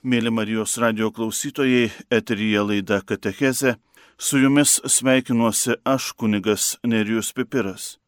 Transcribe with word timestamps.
Mėly 0.00 0.30
Marijos 0.32 0.78
radio 0.80 1.10
klausytojai, 1.12 1.90
eteryje 2.08 2.60
laida 2.64 3.02
Katecheze, 3.04 3.74
su 4.16 4.38
jumis 4.40 4.78
sveikinuosi 4.88 5.74
aš, 5.84 6.14
kunigas 6.16 6.78
Nerijus 6.88 7.34
Pipiras. 7.36 7.98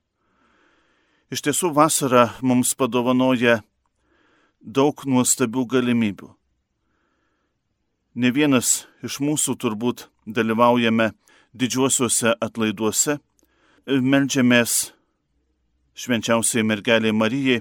Iš 1.29 1.43
tiesų 1.45 1.69
vasara 1.77 2.31
mums 2.41 2.73
padovanoja 2.81 3.59
daug 4.65 5.05
nuostabių 5.05 5.67
galimybių. 5.75 6.31
Ne 8.17 8.33
vienas 8.33 8.87
iš 9.05 9.21
mūsų 9.21 9.59
turbūt 9.61 10.07
dalyvaujame 10.25 11.11
didžiuosiuose 11.53 12.33
atlaiduose, 12.41 13.19
melžiamės 13.85 14.95
švenčiausiai 15.93 16.65
mergeliai 16.65 17.13
Marijai, 17.13 17.61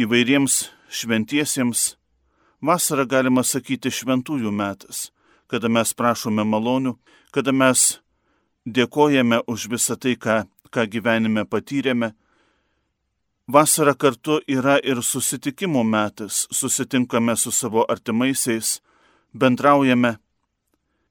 įvairiems 0.00 0.70
šventiesiems, 0.88 1.95
Vasara 2.66 3.04
galima 3.06 3.44
sakyti 3.46 3.92
šventųjų 3.94 4.50
metas, 4.50 5.10
kada 5.46 5.68
mes 5.70 5.92
prašome 5.94 6.42
malonių, 6.42 6.96
kada 7.30 7.52
mes 7.54 8.00
dėkojame 8.66 9.44
už 9.46 9.68
visą 9.70 9.94
tai, 9.94 10.16
ką, 10.18 10.40
ką 10.74 10.86
gyvenime 10.90 11.44
patyrėme. 11.46 12.10
Vasara 13.46 13.94
kartu 13.94 14.40
yra 14.50 14.80
ir 14.82 15.02
susitikimo 15.02 15.84
metas, 15.86 16.46
susitinkame 16.50 17.36
su 17.36 17.52
savo 17.54 17.86
artimaisiais, 17.86 18.80
bendraujame. 19.30 20.16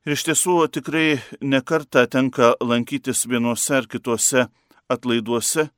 Ir 0.06 0.18
iš 0.18 0.28
tiesų 0.28 0.58
tikrai 0.76 1.22
nekarta 1.40 2.04
tenka 2.12 2.52
lankytis 2.60 3.24
vienuose 3.32 3.80
ar 3.80 3.88
kituose 3.88 4.50
atlaiduose. 4.92 5.70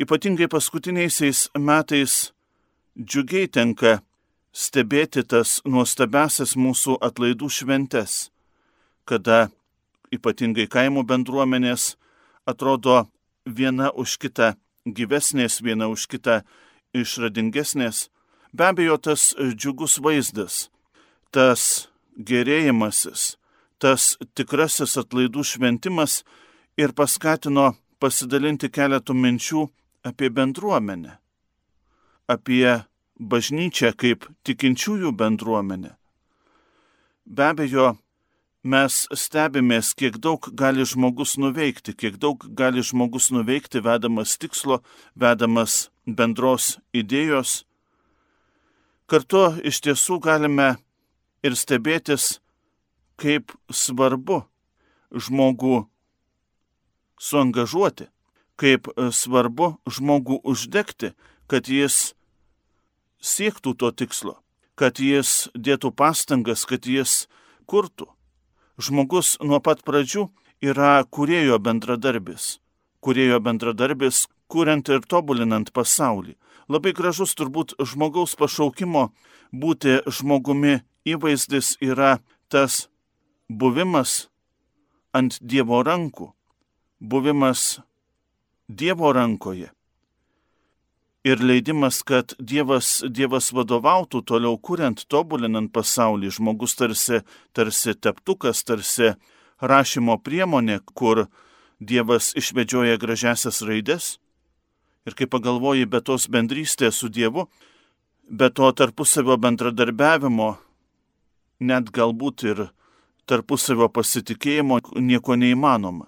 Ypatingai 0.00 0.48
paskutiniaisiais 0.48 1.50
metais 1.60 2.32
džiugiai 2.96 3.52
tenka 3.52 3.98
stebėti 4.56 5.20
tas 5.28 5.60
nuostabesias 5.68 6.54
mūsų 6.56 6.96
atlaidų 7.04 7.50
šventes, 7.52 8.30
kada 9.04 9.50
ypatingai 10.14 10.64
kaimo 10.72 11.04
bendruomenės 11.04 11.94
atrodo 12.48 13.04
viena 13.44 13.90
už 13.92 14.16
kitą 14.22 14.54
gyvesnės, 14.86 15.60
viena 15.60 15.90
už 15.92 16.06
kitą 16.08 16.40
išradingesnės. 16.96 18.08
Be 18.56 18.70
abejo, 18.70 18.96
tas 18.96 19.34
džiugus 19.36 19.98
vaizdas, 20.00 20.70
tas 21.30 21.90
gerėjimasis, 22.16 23.36
tas 23.78 24.16
tikrasis 24.38 24.96
atlaidų 24.96 25.44
šventimas 25.44 26.22
ir 26.80 26.96
paskatino 26.96 27.74
pasidalinti 28.00 28.70
keletų 28.72 29.12
minčių 29.12 29.66
apie 30.06 30.30
bendruomenę, 30.32 31.18
apie 32.30 32.86
bažnyčią 33.18 33.92
kaip 33.96 34.26
tikinčiųjų 34.44 35.12
bendruomenę. 35.16 35.96
Be 37.26 37.48
abejo, 37.50 37.96
mes 38.62 39.06
stebimės, 39.14 39.94
kiek 39.94 40.18
daug 40.22 40.48
gali 40.54 40.84
žmogus 40.86 41.36
nuveikti, 41.38 41.94
kiek 41.94 42.18
daug 42.22 42.42
gali 42.58 42.82
žmogus 42.82 43.30
nuveikti, 43.34 43.82
vedamas 43.82 44.36
tikslo, 44.38 44.82
vedamas 45.14 45.88
bendros 46.06 46.76
idėjos. 46.94 47.64
Kartu 49.06 49.44
iš 49.62 49.80
tiesų 49.86 50.18
galime 50.22 50.76
ir 51.46 51.54
stebėtis, 51.54 52.40
kaip 53.16 53.54
svarbu 53.70 54.42
žmogų 55.14 55.86
suangažuoti, 57.22 58.10
kaip 58.58 58.90
svarbu 59.14 59.76
žmogų 59.86 60.40
uždegti, 60.44 61.14
kad 61.46 61.70
jis 61.70 62.15
siektų 63.26 63.74
to 63.80 63.90
tikslo, 63.90 64.38
kad 64.78 65.00
jis 65.02 65.48
dėtų 65.54 65.92
pastangas, 65.96 66.64
kad 66.68 66.86
jis 66.86 67.26
kurtų. 67.66 68.08
Žmogus 68.78 69.36
nuo 69.42 69.58
pat 69.64 69.82
pradžių 69.86 70.28
yra 70.62 71.02
kurėjo 71.10 71.58
bendradarbis. 71.58 72.58
Kurėjo 73.00 73.40
bendradarbis, 73.42 74.26
kuriant 74.52 74.88
ir 74.88 75.04
tobulinant 75.08 75.72
pasaulį. 75.74 76.36
Labai 76.68 76.92
gražus 76.96 77.34
turbūt 77.38 77.76
žmogaus 77.78 78.34
pašaukimo 78.38 79.08
būti 79.54 80.00
žmogumi 80.10 80.80
įvaizdis 81.06 81.76
yra 81.80 82.18
tas 82.50 82.86
buvimas 83.48 84.26
ant 85.14 85.38
Dievo 85.40 85.80
rankų, 85.86 86.32
buvimas 87.00 87.78
Dievo 88.66 89.14
rankoje 89.14 89.70
ir 91.26 91.42
leidimas, 91.42 92.02
kad 92.06 92.36
Dievas, 92.38 93.00
Dievas 93.10 93.50
vadovautų 93.54 94.20
toliau 94.30 94.54
kuriant, 94.62 95.00
tobulinant 95.10 95.72
pasaulį. 95.74 96.30
Žmogus 96.38 96.76
tarsi, 96.78 97.22
tarsi 97.56 97.96
teptukas, 97.98 98.62
tarsi 98.62 99.16
rašymo 99.58 100.20
priemonė, 100.22 100.78
kur 100.94 101.26
Dievas 101.82 102.30
išvedžioja 102.38 103.00
gražiasias 103.02 103.58
raides. 103.66 104.16
Ir 105.06 105.18
kai 105.18 105.26
pagalvoji, 105.26 105.88
be 105.90 106.00
tos 106.00 106.28
bendrystės 106.30 107.02
su 107.02 107.10
Dievu, 107.10 107.48
be 108.30 108.50
to 108.50 108.70
tarpusavio 108.78 109.34
bendradarbiavimo, 109.42 110.52
net 111.58 111.90
galbūt 111.90 112.46
ir 112.46 112.66
tarpusavio 113.26 113.90
pasitikėjimo 113.90 114.78
nieko 115.02 115.34
neįmanoma. 115.34 116.06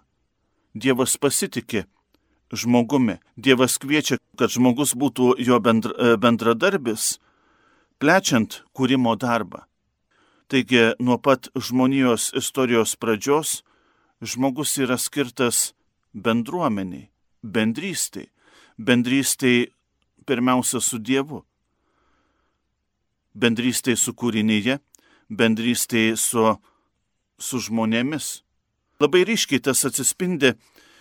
Dievas 0.79 1.19
pasitikė 1.19 1.89
žmogumi. 2.53 3.19
Dievas 3.37 3.79
kviečia, 3.79 4.19
kad 4.39 4.53
žmogus 4.53 4.95
būtų 4.95 5.37
jo 5.43 5.59
bendra, 5.61 5.93
e, 5.93 6.17
bendradarbis, 6.17 7.19
plečiant 7.99 8.63
kūrimo 8.73 9.17
darbą. 9.17 9.65
Taigi 10.49 10.95
nuo 10.99 11.19
pat 11.19 11.51
žmonijos 11.53 12.33
istorijos 12.33 12.97
pradžios 12.97 13.63
žmogus 14.25 14.79
yra 14.81 14.97
skirtas 14.97 15.75
bendruomeniai, 16.15 17.11
bendrystai, 17.43 18.31
bendrystai 18.79 19.69
pirmiausia 20.27 20.81
su 20.81 20.99
Dievu, 20.99 21.43
bendrystai 23.35 23.97
su 23.97 24.15
kūrinyje, 24.17 24.79
bendrystai 25.29 26.17
su, 26.17 26.57
su 27.39 27.61
žmonėmis. 27.69 28.43
Labai 28.99 29.23
ryškiai 29.29 29.63
tas 29.63 29.85
atsispindi 29.87 30.55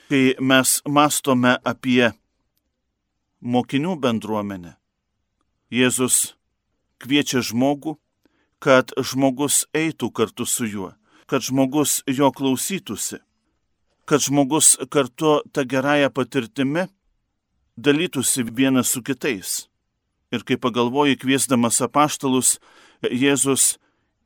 kai 0.08 0.36
mes 0.40 0.80
mastome 0.88 1.58
apie 1.68 2.12
mokinių 3.44 3.96
bendruomenę. 4.02 4.76
Jėzus 5.72 6.38
kviečia 7.04 7.44
žmogų, 7.44 7.98
kad 8.64 8.94
žmogus 8.98 9.66
eitų 9.76 10.10
kartu 10.16 10.48
su 10.48 10.66
juo, 10.66 10.92
kad 11.28 11.44
žmogus 11.44 12.02
jo 12.08 12.32
klausytųsi, 12.32 13.20
kad 14.08 14.24
žmogus 14.24 14.78
kartu 14.90 15.42
tą 15.52 15.66
gerąją 15.68 16.10
patirtimi 16.10 16.88
dalytųsi 17.78 18.48
vienas 18.48 18.94
su 18.96 19.04
kitais. 19.04 19.68
Ir 20.32 20.44
kai 20.44 20.58
pagalvoji, 20.60 21.20
kviesdamas 21.20 21.80
apaštalus, 21.84 22.58
Jėzus 23.04 23.78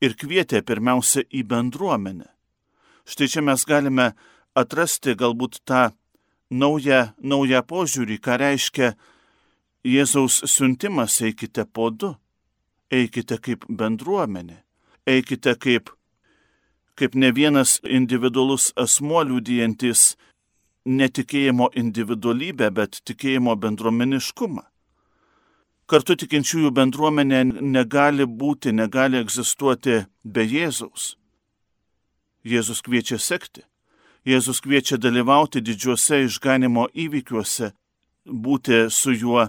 ir 0.01 0.15
kvietė 0.15 0.61
pirmiausia 0.63 1.25
į 1.27 1.43
bendruomenę. 1.49 2.29
Štai 3.05 3.27
čia 3.27 3.41
mes 3.43 3.65
galime 3.67 4.13
atrasti 4.55 5.15
galbūt 5.15 5.61
tą 5.65 5.89
naują, 6.51 7.11
naują 7.23 7.61
požiūrį, 7.63 8.19
ką 8.19 8.37
reiškia 8.41 8.93
Jėzaus 9.87 10.43
siuntimas 10.45 11.15
eikite 11.25 11.65
po 11.65 11.89
du, 11.89 12.11
eikite 12.93 13.39
kaip 13.41 13.63
bendruomenė, 13.65 14.59
eikite 15.09 15.55
kaip, 15.57 15.89
kaip 16.99 17.15
ne 17.15 17.31
vienas 17.33 17.79
individualus 17.81 18.69
asmuo 18.77 19.23
liūdijantis 19.25 20.11
netikėjimo 20.85 21.71
individualybę, 21.77 22.69
bet 22.69 23.01
tikėjimo 23.09 23.55
bendruomeniškumą. 23.57 24.67
Kartu 25.89 26.15
tikinčiųjų 26.15 26.69
bendruomenė 26.71 27.41
negali 27.49 28.23
būti, 28.25 28.71
negali 28.71 29.19
egzistuoti 29.19 30.03
be 30.23 30.45
Jėzaus. 30.45 31.15
Jėzus 32.45 32.85
kviečia 32.85 33.17
sekti. 33.19 33.65
Jėzus 34.21 34.59
kviečia 34.61 34.99
dalyvauti 35.01 35.63
didžiuose 35.65 36.19
išganimo 36.27 36.85
įvykiuose, 36.93 37.71
būti 38.25 38.83
su 38.93 39.15
juo 39.17 39.47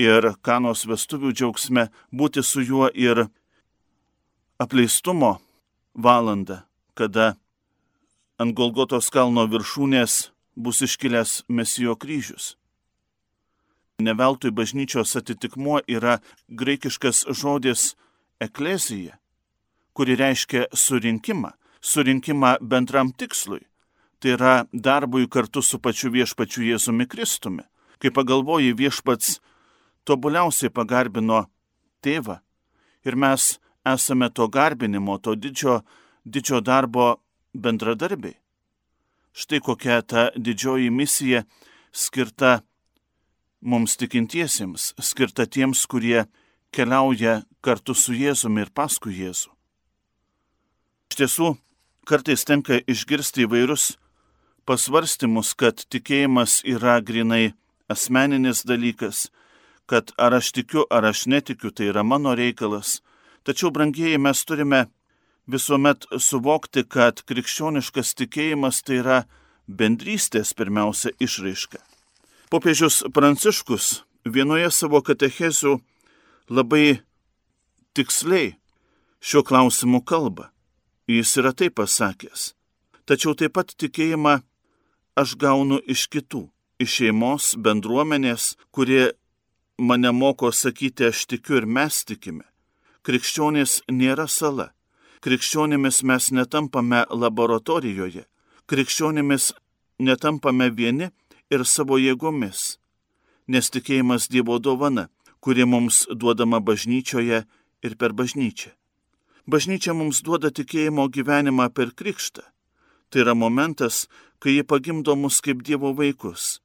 ir 0.00 0.30
kanos 0.40 0.86
vestuvių 0.88 1.34
džiaugsme, 1.36 1.90
būti 2.08 2.40
su 2.40 2.64
juo 2.64 2.88
ir 2.88 3.26
apleistumo 4.56 5.34
valandą, 5.92 6.62
kada 6.96 7.36
ant 8.40 8.56
Golgotos 8.56 9.12
kalno 9.12 9.44
viršūnės 9.44 10.32
bus 10.56 10.80
iškilęs 10.88 11.44
Mesijo 11.52 11.92
kryžius. 12.00 12.56
Neveltui 14.00 14.54
bažnyčios 14.56 15.16
atitikmuo 15.20 15.82
yra 15.84 16.22
graikiškas 16.48 17.26
žodis 17.28 17.92
eklezija, 18.40 19.18
kuri 19.92 20.16
reiškia 20.16 20.70
surinkimą, 20.72 21.52
surinkimą 21.82 22.56
bendram 22.62 23.12
tikslui 23.12 23.68
tai 24.18 24.34
yra 24.34 24.54
darbui 24.72 25.28
kartu 25.30 25.62
su 25.62 25.78
pačiu 25.78 26.10
viešpačiu 26.10 26.66
Jėzumi 26.66 27.06
Kristumi. 27.06 27.64
Kai 27.98 28.10
pagalvoji, 28.14 28.74
viešpats 28.78 29.38
tobuliausiai 30.06 30.70
pagarbino 30.70 31.46
tėvą 32.02 32.38
ir 33.06 33.16
mes 33.16 33.58
esame 33.86 34.28
to 34.30 34.48
garbinimo, 34.48 35.18
to 35.18 35.34
didžio, 35.34 35.82
didžio 36.24 36.60
darbo 36.60 37.18
bendradarbiai. 37.54 38.36
Štai 39.32 39.60
kokia 39.62 40.02
ta 40.02 40.30
didžioji 40.34 40.90
misija 40.90 41.44
skirta 41.92 42.60
mums 43.60 43.96
tikintiesiems, 43.98 44.94
skirta 45.02 45.46
tiems, 45.46 45.84
kurie 45.86 46.26
keliauja 46.74 47.42
kartu 47.62 47.94
su 47.94 48.14
Jėzumi 48.14 48.66
ir 48.66 48.74
paskui 48.74 49.14
Jėzų. 49.18 49.54
Iš 51.08 51.18
tiesų, 51.20 51.54
kartais 52.06 52.44
tenka 52.44 52.80
išgirsti 52.86 53.46
įvairius 53.46 53.94
pasvarstymus, 54.68 55.54
kad 55.56 55.80
tikėjimas 55.88 56.60
yra 56.68 56.98
grinai 57.00 57.54
asmeninis 57.88 58.64
dalykas, 58.68 59.28
kad 59.88 60.12
ar 60.20 60.36
aš 60.38 60.52
tikiu, 60.58 60.84
ar 60.92 61.08
aš 61.08 61.24
netikiu, 61.32 61.72
tai 61.72 61.88
yra 61.92 62.04
mano 62.04 62.34
reikalas. 62.36 62.98
Tačiau, 63.48 63.72
brangieji, 63.72 64.20
mes 64.20 64.44
turime 64.44 64.84
visuomet 65.48 66.04
suvokti, 66.20 66.84
kad 66.84 67.22
krikščioniškas 67.24 68.12
tikėjimas 68.20 68.82
tai 68.84 69.00
yra 69.00 69.18
bendrystės 69.68 70.52
pirmiausia 70.56 71.14
išraiška. 71.16 71.80
Popiežius 72.52 73.02
Pranciškus 73.12 74.02
vienoje 74.28 74.68
savo 74.72 75.00
katechezių 75.04 75.78
labai 76.52 77.00
tiksliai 77.96 78.54
šiuo 79.20 79.44
klausimu 79.48 80.02
kalba. 80.04 80.50
Jis 81.08 81.32
yra 81.40 81.54
taip 81.56 81.78
pasakęs. 81.80 82.52
Tačiau 83.08 83.32
taip 83.32 83.54
pat 83.56 83.72
tikėjimą 83.80 84.38
aš 85.20 85.34
gaunu 85.42 85.80
iš 85.94 86.06
kitų, 86.12 86.44
iš 86.82 86.94
šeimos, 87.00 87.52
bendruomenės, 87.64 88.54
kurie 88.70 89.12
mane 89.78 90.12
moko 90.14 90.52
sakyti 90.52 91.10
aš 91.10 91.26
tikiu 91.30 91.60
ir 91.60 91.66
mes 91.66 92.04
tikime. 92.08 92.46
Krikščionės 93.02 93.82
nėra 93.90 94.28
sala. 94.28 94.70
Krikščionimis 95.24 96.02
mes 96.06 96.30
netampame 96.30 97.04
laboratorijoje. 97.10 98.24
Krikščionimis 98.70 99.52
netampame 99.98 100.70
vieni 100.70 101.10
ir 101.50 101.64
savo 101.66 101.98
jėgomis. 101.98 102.78
Nes 103.48 103.70
tikėjimas 103.72 104.28
Dievo 104.30 104.58
dovana 104.60 105.08
kuri 105.40 105.64
mums 105.64 106.06
duodama 106.10 106.60
bažnyčioje 106.60 107.44
ir 107.82 107.96
per 107.96 108.12
bažnyčią. 108.12 108.74
Bažnyčia 109.48 109.94
mums 109.96 110.20
duoda 110.26 110.50
tikėjimo 110.52 111.08
gyvenimą 111.08 111.70
per 111.72 111.94
krikštą. 111.96 112.44
Tai 113.08 113.20
yra 113.22 113.34
momentas, 113.34 114.08
kai 114.38 114.58
ji 114.58 114.62
pagimdo 114.62 115.16
mus 115.16 115.40
kaip 115.44 115.62
Dievo 115.66 115.92
vaikus, 115.98 116.60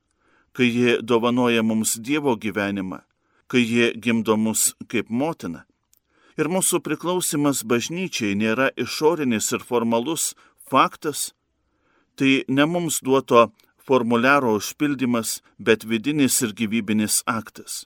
kai 0.53 0.69
ji 0.69 0.97
dovanoja 1.01 1.63
mums 1.63 1.97
Dievo 1.97 2.35
gyvenimą, 2.37 2.99
kai 3.47 3.63
ji 3.65 3.93
gimdo 3.97 4.37
mus 4.37 4.73
kaip 4.87 5.09
motina. 5.09 5.65
Ir 6.37 6.49
mūsų 6.49 6.81
priklausimas 6.81 7.61
bažnyčiai 7.69 8.33
nėra 8.37 8.71
išorinis 8.77 9.51
ir 9.53 9.61
formalus 9.61 10.33
faktas, 10.69 11.33
tai 12.17 12.43
ne 12.47 12.65
mums 12.65 13.01
duoto 13.05 13.51
formuliaro 13.85 14.55
užpildymas, 14.57 15.41
bet 15.57 15.85
vidinis 15.85 16.41
ir 16.41 16.53
gyvybinis 16.57 17.21
aktas. 17.25 17.85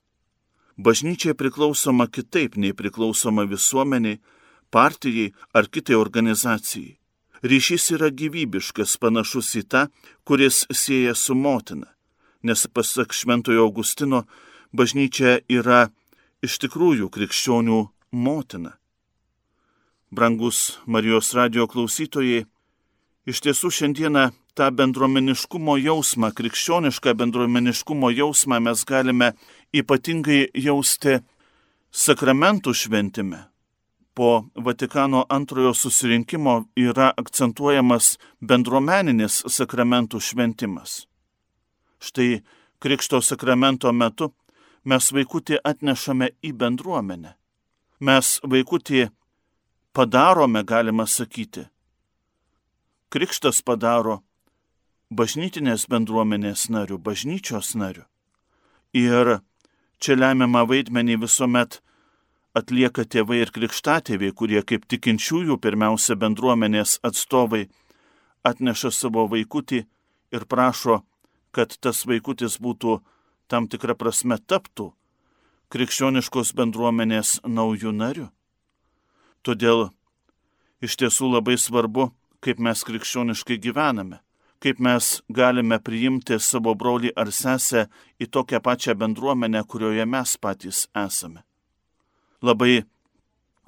Bažnyčia 0.78 1.34
priklausoma 1.34 2.06
kitaip 2.08 2.56
nei 2.56 2.74
priklausoma 2.78 3.48
visuomeniai, 3.50 4.20
partijai 4.70 5.34
ar 5.54 5.66
kitai 5.74 5.98
organizacijai. 5.98 6.97
Ryšys 7.44 7.92
yra 7.94 8.10
gyvybiškas, 8.10 8.98
panašus 8.98 9.54
į 9.60 9.64
tą, 9.70 9.84
kuris 10.26 10.66
sieja 10.74 11.14
su 11.16 11.36
motina, 11.38 11.92
nes 12.42 12.66
pasak 12.74 13.14
Šventojo 13.14 13.68
Augustino, 13.68 14.24
bažnyčia 14.74 15.40
yra 15.50 15.88
iš 16.42 16.58
tikrųjų 16.64 17.10
krikščionių 17.14 17.80
motina. 18.12 18.78
Brangus 20.10 20.80
Marijos 20.86 21.34
radio 21.36 21.68
klausytojai, 21.68 22.46
iš 23.28 23.42
tiesų 23.44 23.72
šiandieną 23.76 24.30
tą 24.58 24.70
bendruomeniškumo 24.74 25.78
jausmą, 25.78 26.32
krikščionišką 26.34 27.14
bendruomeniškumo 27.20 28.10
jausmą 28.16 28.62
mes 28.64 28.86
galime 28.88 29.34
ypatingai 29.76 30.48
jausti 30.56 31.20
sakramentų 31.92 32.74
šventime. 32.74 33.47
Po 34.18 34.46
Vatikano 34.56 35.26
antrojo 35.30 35.76
susirinkimo 35.78 36.54
yra 36.74 37.12
akcentuojamas 37.22 38.16
bendruomeninis 38.42 39.44
sakramentų 39.46 40.18
šventimas. 40.18 41.04
Štai 42.02 42.42
Krikšto 42.82 43.22
sakramento 43.22 43.94
metu 43.94 44.32
mes 44.90 45.12
vaikutį 45.14 45.62
atnešame 45.62 46.32
į 46.42 46.56
bendruomenę. 46.58 47.36
Mes 48.02 48.34
vaikutį 48.42 49.08
padarome, 49.94 50.66
galima 50.66 51.06
sakyti. 51.06 51.68
Krikštas 53.14 53.62
padaro 53.62 54.24
bažnytinės 55.14 55.86
bendruomenės 55.94 56.72
narių, 56.74 56.98
bažnyčios 56.98 57.76
narių. 57.78 58.10
Ir 58.98 59.40
čia 60.02 60.18
lemiamą 60.18 60.66
vaidmenį 60.66 61.22
visuomet 61.22 61.84
atlieka 62.58 63.06
tėvai 63.06 63.42
ir 63.44 63.52
krikštatėviai, 63.56 64.34
kurie 64.34 64.62
kaip 64.66 64.88
tikinčiųjų 64.92 65.58
pirmiausia 65.64 66.18
bendruomenės 66.20 66.98
atstovai 67.08 67.68
atneša 68.48 68.92
savo 68.92 69.28
vaikutį 69.32 69.84
ir 70.36 70.46
prašo, 70.52 71.02
kad 71.52 71.78
tas 71.80 72.04
vaikutis 72.10 72.60
būtų 72.62 73.00
tam 73.48 73.68
tikrą 73.72 73.96
prasme 73.96 74.38
taptų 74.38 74.92
krikščioniškos 75.74 76.54
bendruomenės 76.58 77.40
naujų 77.44 77.92
narių. 77.96 78.30
Todėl 79.44 79.90
iš 80.84 80.96
tiesų 81.02 81.34
labai 81.38 81.58
svarbu, 81.60 82.12
kaip 82.44 82.60
mes 82.64 82.84
krikščioniškai 82.88 83.60
gyvename 83.64 84.22
kaip 84.60 84.80
mes 84.80 85.10
galime 85.30 85.80
priimti 85.80 86.40
savo 86.42 86.74
brolį 86.76 87.14
ar 87.22 87.32
sesę 87.40 87.86
į 88.22 88.30
tokią 88.34 88.62
pačią 88.66 88.98
bendruomenę, 88.98 89.64
kurioje 89.70 90.06
mes 90.06 90.38
patys 90.42 90.88
esame. 91.06 91.47
Labai 92.42 92.84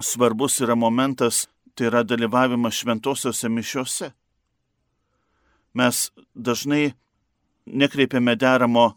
svarbus 0.00 0.60
yra 0.60 0.74
momentas, 0.74 1.48
tai 1.74 1.86
yra 1.90 2.02
dalyvavimas 2.04 2.74
šventosiuose 2.74 3.48
mišiuose. 3.48 4.10
Mes 5.74 6.10
dažnai 6.34 6.92
nekreipiame 7.66 8.34
deramo 8.36 8.96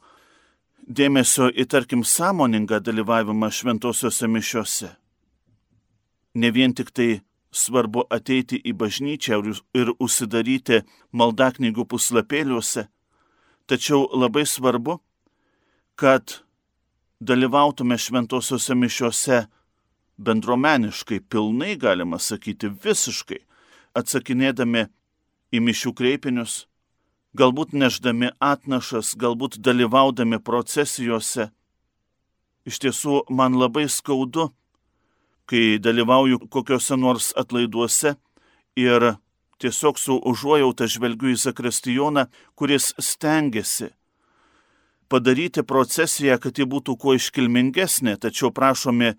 dėmesio 0.87 1.49
į, 1.53 1.65
tarkim, 1.69 2.03
sąmoningą 2.03 2.79
dalyvavimą 2.83 3.49
šventosiuose 3.49 4.27
mišiuose. 4.27 4.89
Ne 6.33 6.49
vien 6.51 6.73
tik 6.73 6.91
tai 6.91 7.21
svarbu 7.53 8.07
ateiti 8.09 8.57
į 8.57 8.73
bažnyčią 8.77 9.39
ir 9.77 9.93
užsidaryti 10.01 10.81
maldaknygų 11.13 11.85
puslapėliuose, 11.89 12.87
tačiau 13.69 14.07
labai 14.17 14.45
svarbu, 14.49 14.97
kad 15.95 16.41
dalyvautume 17.21 17.97
šventosiuose 17.97 18.75
mišiuose 18.75 19.43
bendromeniškai, 20.17 21.19
pilnai 21.29 21.75
galima 21.79 22.19
sakyti, 22.19 22.69
visiškai, 22.83 23.41
atsakinėdami 23.97 24.87
į 25.53 25.61
mišių 25.61 25.93
kreipinius, 25.97 26.65
galbūt 27.37 27.73
neždami 27.73 28.33
atnašas, 28.41 29.13
galbūt 29.17 29.59
dalyvaudami 29.61 30.39
procesijose. 30.39 31.49
Iš 32.65 32.79
tiesų, 32.85 33.23
man 33.29 33.57
labai 33.59 33.87
skaudu, 33.89 34.51
kai 35.49 35.79
dalyvauju 35.83 36.47
kokiuose 36.47 36.95
nors 36.95 37.33
atlaiduose 37.35 38.15
ir 38.79 39.13
tiesiog 39.59 39.99
su 39.99 40.15
užuojauta 40.31 40.87
žvelgiu 40.87 41.33
į 41.33 41.41
Zakristijoną, 41.43 42.29
kuris 42.55 42.93
stengiasi 42.99 43.91
padaryti 45.13 45.61
procesiją, 45.61 46.39
kad 46.41 46.57
ji 46.57 46.65
būtų 46.65 46.95
kuo 46.97 47.13
iškilmingesnė, 47.13 48.15
tačiau 48.17 48.49
prašomi 48.55 49.11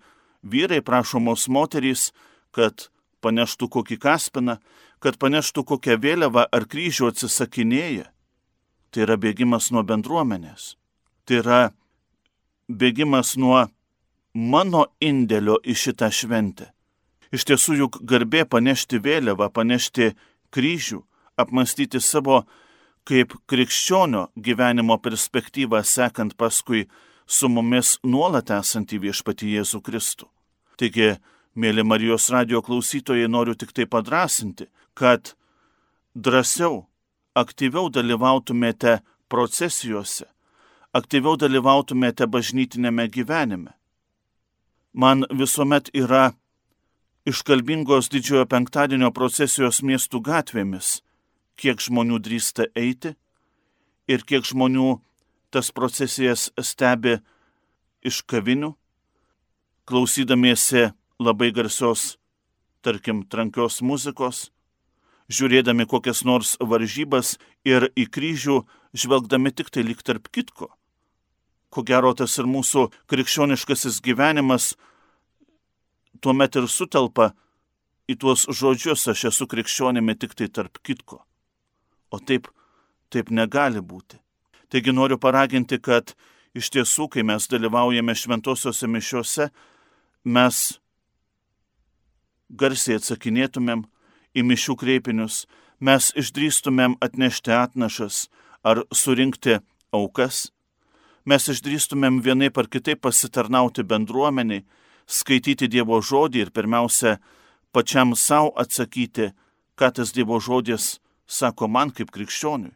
vyrai, 0.45 0.81
prašomos 0.85 1.47
moterys, 1.49 2.11
kad 2.55 2.89
paneštų 3.25 3.69
kokį 3.73 3.97
kaspiną, 4.01 4.59
kad 5.03 5.17
paneštų 5.21 5.65
kokią 5.71 5.97
vėliavą 6.01 6.45
ar 6.51 6.67
kryžių 6.69 7.09
atsisakinėja. 7.11 8.07
Tai 8.91 9.03
yra 9.05 9.17
bėgimas 9.19 9.71
nuo 9.75 9.83
bendruomenės. 9.83 10.75
Tai 11.25 11.41
yra 11.41 11.61
bėgimas 12.69 13.35
nuo 13.37 13.65
mano 14.33 14.85
indėlio 15.03 15.57
į 15.65 15.75
šitą 15.81 16.11
šventę. 16.13 16.69
Iš 17.35 17.47
tiesų 17.49 17.79
juk 17.81 17.97
garbė 18.07 18.45
panešti 18.47 19.01
vėliavą, 19.03 19.49
panešti 19.51 20.13
kryžių, 20.55 21.01
apmastyti 21.41 21.99
savo 21.99 22.45
kaip 23.05 23.33
krikščionio 23.49 24.29
gyvenimo 24.35 24.97
perspektyvą, 25.01 25.83
sekant 25.83 26.37
paskui 26.37 26.85
su 27.27 27.49
mumis 27.49 27.97
nuolat 28.05 28.53
esantį 28.53 29.01
viešpatį 29.07 29.57
Jėzų 29.57 29.81
Kristų. 29.85 30.29
Taigi, 30.75 31.15
mėly 31.55 31.85
Marijos 31.87 32.27
radio 32.33 32.61
klausytojai, 32.65 33.29
noriu 33.31 33.55
tik 33.55 33.71
tai 33.75 33.85
padrasinti, 33.87 34.67
kad 34.93 35.33
drąsiau, 36.15 36.85
aktyviau 37.35 37.89
dalyvautumėte 37.91 38.99
procesijose, 39.31 40.27
aktyviau 40.95 41.35
dalyvautumėte 41.39 42.27
bažnytinėme 42.27 43.07
gyvenime. 43.11 43.73
Man 44.95 45.25
visuomet 45.31 45.91
yra 45.95 46.29
iškalbingos 47.27 48.07
didžiojo 48.13 48.45
penktadienio 48.47 49.11
procesijos 49.11 49.81
miestų 49.83 50.21
gatvėmis, 50.23 51.01
kiek 51.59 51.81
žmonių 51.83 52.19
drįsta 52.23 52.69
eiti 52.75 53.15
ir 54.07 54.23
kiek 54.23 54.45
žmonių 54.45 54.99
tas 55.51 55.71
procesijas 55.71 56.49
stebi 56.59 57.17
iš 58.05 58.21
kavinių, 58.29 58.75
klausydamiesi 59.85 60.89
labai 61.19 61.51
garsios, 61.55 62.17
tarkim, 62.81 63.23
trankios 63.29 63.81
muzikos, 63.81 64.49
žiūrėdami 65.29 65.85
kokias 65.89 66.23
nors 66.25 66.55
varžybas 66.59 67.37
ir 67.65 67.89
į 67.97 68.07
kryžių 68.13 68.59
žvelgdami 68.97 69.53
tik 69.53 69.71
tai 69.73 69.85
lik 69.85 70.03
tarp 70.05 70.29
kitko. 70.29 70.69
Ko 71.69 71.83
gero 71.83 72.13
tas 72.13 72.37
ir 72.39 72.47
mūsų 72.47 72.89
krikščioniškasis 73.11 74.01
gyvenimas 74.05 74.75
tuomet 76.21 76.55
ir 76.55 76.69
sutelpa 76.71 77.33
į 78.09 78.17
tuos 78.21 78.45
žodžius 78.49 79.07
aš 79.11 79.25
esu 79.31 79.47
krikščionimi 79.49 80.15
tik 80.17 80.35
tai 80.37 80.47
tarp 80.47 80.79
kitko. 80.85 81.23
O 82.13 82.19
taip, 82.21 82.47
taip 83.09 83.31
negali 83.33 83.81
būti. 83.81 84.19
Taigi 84.69 84.93
noriu 84.93 85.17
paraginti, 85.21 85.79
kad 85.81 86.13
iš 86.55 86.69
tiesų, 86.73 87.09
kai 87.11 87.25
mes 87.27 87.47
dalyvaujame 87.51 88.15
šventosiuose 88.15 88.87
mišiuose, 88.89 89.49
mes 90.25 90.79
garsiai 92.49 92.99
atsakinėtumėm 92.99 93.85
į 94.35 94.43
mišių 94.49 94.75
kreipinius, 94.81 95.45
mes 95.79 96.11
išdrįstumėm 96.17 96.97
atnešti 97.05 97.53
atnašas 97.53 98.25
ar 98.65 98.83
surinkti 98.91 99.59
aukas, 99.93 100.49
mes 101.25 101.47
išdrįstumėm 101.53 102.21
vienai 102.25 102.49
par 102.49 102.67
kitaip 102.67 103.01
pasitarnauti 103.05 103.85
bendruomeniai, 103.85 104.65
skaityti 105.05 105.69
Dievo 105.69 106.01
žodį 106.01 106.45
ir 106.45 106.51
pirmiausia, 106.51 107.19
pačiam 107.71 108.15
savo 108.15 108.53
atsakyti, 108.57 109.31
ką 109.77 109.91
tas 109.93 110.13
Dievo 110.15 110.39
žodis 110.39 110.97
sako 111.27 111.67
man 111.67 111.91
kaip 111.91 112.11
krikščioniui. 112.11 112.73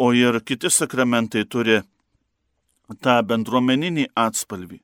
O 0.00 0.12
ir 0.16 0.40
kiti 0.40 0.70
sakramentai 0.72 1.44
turi 1.44 1.82
tą 3.04 3.18
bendruomeninį 3.28 4.06
atspalvį. 4.16 4.80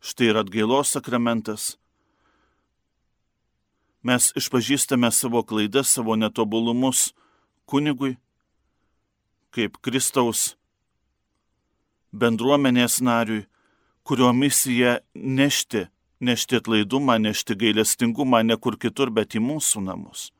Štai 0.00 0.30
ir 0.32 0.40
atgailos 0.40 0.94
sakramentas. 0.96 1.74
Mes 4.02 4.30
išpažįstame 4.36 5.10
savo 5.12 5.42
klaidas, 5.44 5.92
savo 5.92 6.16
netobulumus 6.16 7.10
kunigui, 7.68 8.14
kaip 9.52 9.76
Kristaus 9.84 10.54
bendruomenės 12.16 13.00
nariui, 13.04 13.44
kurio 14.02 14.32
misija 14.32 14.98
nešti, 15.14 15.84
nešti 16.20 16.58
atlaidumą, 16.58 17.18
nešti 17.20 17.54
gailestingumą 17.60 18.40
ne 18.42 18.56
kur 18.56 18.78
kitur, 18.80 19.12
bet 19.12 19.36
į 19.36 19.44
mūsų 19.44 19.84
namus, 19.84 20.30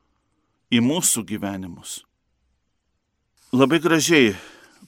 į 0.73 0.81
mūsų 0.83 1.27
gyvenimus. 1.29 2.01
Labai 3.53 3.81
gražiai 3.83 4.33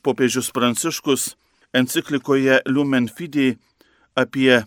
popiežius 0.03 0.49
Pranciškus 0.55 1.35
enciklikoje 1.75 2.61
Lumen 2.67 3.09
Fidei 3.09 3.59
apie 4.15 4.65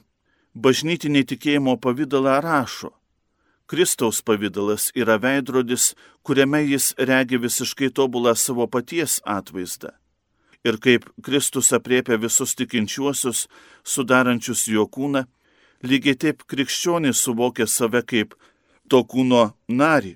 bažnytinį 0.53 1.25
tikėjimo 1.31 1.75
pavydalą 1.81 2.39
rašo. 2.45 2.93
Kristaus 3.65 4.21
pavydalas 4.21 4.91
yra 4.93 5.17
veidrodis, 5.17 5.93
kuriame 6.21 6.61
jis 6.67 6.93
regi 6.97 7.41
visiškai 7.41 7.89
tobulą 7.89 8.35
savo 8.37 8.67
paties 8.69 9.21
atvaizdą 9.25 9.95
ir 10.65 10.79
kaip 10.81 11.05
Kristus 11.21 11.69
apriepia 11.77 12.17
visus 12.17 12.55
tikinčiuosius, 12.57 13.45
sudarančius 13.85 14.65
jo 14.67 14.87
kūną, 14.89 15.25
lygiai 15.85 16.17
taip 16.17 16.43
krikščionis 16.49 17.21
suvokia 17.21 17.67
save 17.69 18.01
kaip 18.09 18.33
to 18.89 19.03
kūno 19.05 19.51
narį. 19.69 20.15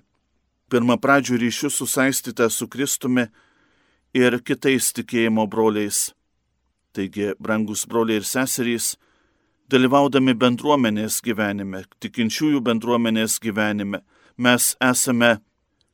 Pirmą 0.70 0.98
pradžių 1.02 1.38
ryšių 1.44 1.70
susaistytą 1.74 2.50
su 2.54 2.68
Kristumi 2.70 3.28
ir 4.14 4.40
kitais 4.46 4.92
tikėjimo 4.98 5.46
broliais. 5.50 6.12
Taigi, 6.94 7.34
brangus 7.38 7.86
broliai 7.90 8.22
ir 8.22 8.26
seserys, 8.26 8.96
dalyvaudami 9.70 10.34
bendruomenės 10.34 11.20
gyvenime, 11.22 11.84
tikinčiųjų 12.02 12.62
bendruomenės 12.66 13.38
gyvenime, 13.44 14.02
mes 14.38 14.74
esame 14.82 15.38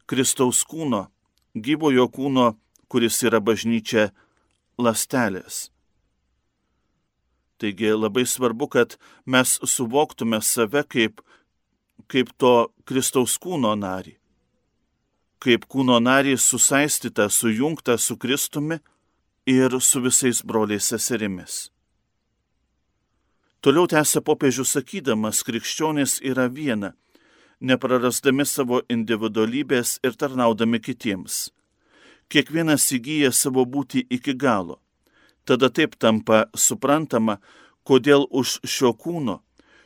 Kristaus 0.07 0.63
kūno, 0.63 1.07
gyvojo 1.55 2.07
kūno, 2.13 2.53
kuris 2.87 3.19
yra 3.27 3.41
bažnyčia 3.43 4.11
lastelės. 4.79 5.69
Taigi 7.59 7.91
labai 7.95 8.25
svarbu, 8.27 8.67
kad 8.71 8.97
mes 9.25 9.57
suvoktume 9.63 10.41
save 10.43 10.83
kaip, 10.87 11.21
kaip 12.11 12.31
to 12.37 12.55
Kristaus 12.87 13.37
kūno 13.41 13.75
narį. 13.79 14.15
Kaip 15.43 15.67
kūno 15.71 15.99
narį 16.03 16.35
susaistytą, 16.39 17.27
sujungtą 17.31 17.97
su 17.99 18.17
Kristumi 18.17 18.79
ir 19.47 19.79
su 19.81 20.01
visais 20.03 20.41
broliais 20.43 20.91
seserimis. 20.91 21.74
Toliau 23.65 23.89
tęsia 23.89 24.21
popiežius 24.21 24.75
sakydamas, 24.77 25.41
krikščionis 25.41 26.19
yra 26.21 26.45
viena, 26.53 26.93
neprarasdami 27.57 28.45
savo 28.45 28.83
individualybės 28.93 29.97
ir 30.05 30.13
tarnaudami 30.13 30.77
kitiems 30.85 31.47
kiekvienas 32.29 32.87
įgyja 32.95 33.31
savo 33.31 33.65
būti 33.65 34.05
iki 34.09 34.33
galo. 34.33 34.79
Tada 35.45 35.69
taip 35.69 35.95
tampa 36.01 36.45
suprantama, 36.57 37.37
kodėl 37.85 38.25
už 38.31 38.59
šio 38.65 38.93
kūno, 38.97 39.41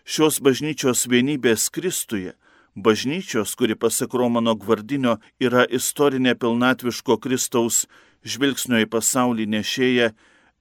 šios 0.07 0.39
bažnyčios 0.43 1.05
vienybės 1.11 1.67
Kristuje, 1.75 2.35
bažnyčios, 2.75 3.55
kuri 3.59 3.75
pasak 3.75 4.15
Romano 4.15 4.55
Gvardinio 4.55 5.17
yra 5.39 5.65
istorinė 5.67 6.37
pilnatviško 6.39 7.19
Kristaus 7.19 7.85
žvilgsnio 8.23 8.85
į 8.85 8.87
pasaulį 8.87 9.49
nešėja, 9.57 10.13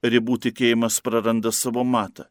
ribų 0.03 0.39
tikėjimas 0.43 0.99
praranda 1.03 1.55
savo 1.55 1.83
matą. 1.87 2.27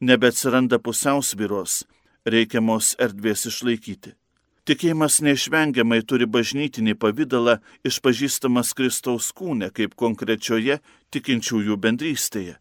Nebeatsiranda 0.00 0.78
pusiausvyros, 0.78 1.82
reikiamos 2.22 2.92
erdvės 3.02 3.48
išlaikyti. 3.50 4.12
Tikėjimas 4.68 5.16
neišvengiamai 5.24 6.02
turi 6.06 6.26
bažnytinį 6.28 6.94
pavydalą 7.02 7.56
išpažįstamas 7.88 8.74
Kristaus 8.78 9.32
kūne 9.34 9.72
kaip 9.74 9.96
konkrečioje 9.98 10.78
tikinčiųjų 11.10 11.76
bendrystėje. 11.82 12.58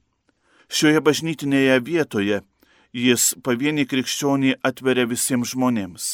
Šioje 0.72 1.02
bažnytinėje 1.04 1.76
vietoje 1.84 2.42
jis 2.96 3.36
pavienį 3.46 3.86
krikščionį 3.92 4.56
atveria 4.66 5.06
visiems 5.06 5.54
žmonėms. 5.54 6.06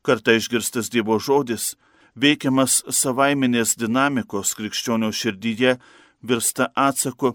Kartą 0.00 0.38
išgirstas 0.38 0.88
Dievo 0.88 1.18
žodis, 1.18 1.74
veikiamas 2.16 2.80
savaiminės 2.88 3.74
dinamikos 3.76 4.54
krikščionio 4.56 5.10
širdyje, 5.12 5.76
virsta 6.22 6.70
atsaku 6.72 7.34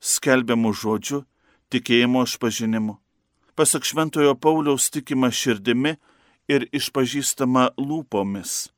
skelbiamų 0.00 0.72
žodžių, 0.72 1.24
tikėjimo 1.70 2.26
išpažinimu. 2.26 2.98
Pasak 3.58 3.84
Šventojo 3.84 4.36
Pauliaus 4.38 4.88
tikima 4.94 5.30
širdimi, 5.34 5.96
ir 6.50 6.66
išpažįstama 6.74 7.70
lūpomis. 7.78 8.70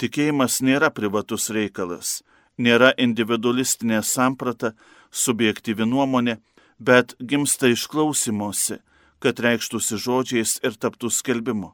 Tikėjimas 0.00 0.60
nėra 0.66 0.90
privatus 0.94 1.48
reikalas, 1.54 2.22
nėra 2.58 2.90
individualistinė 3.06 4.02
samprata, 4.04 4.74
subjektyvi 5.10 5.86
nuomonė, 5.88 6.38
bet 6.78 7.14
gimsta 7.20 7.70
išklausimuose, 7.72 8.80
kad 9.22 9.40
reikštųsi 9.40 10.00
žodžiais 10.04 10.58
ir 10.66 10.76
taptų 10.76 11.12
skelbimu. 11.18 11.72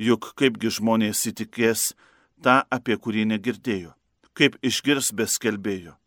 Juk 0.00 0.32
kaipgi 0.40 0.72
žmonės 0.78 1.26
įtikės 1.30 1.92
tą, 2.42 2.62
apie 2.76 2.96
kurį 2.96 3.28
negirdėjo, 3.34 3.92
kaip 4.32 4.56
išgirs 4.64 5.12
be 5.14 5.28
skelbėjo. 5.28 5.98